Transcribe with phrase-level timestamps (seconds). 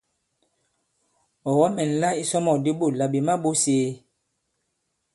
[1.49, 3.89] Ɔ̀ kɔ-mɛ̀nla isɔmɔ̂k di ɓôt là "ɓè ma-ɓōs ēe?".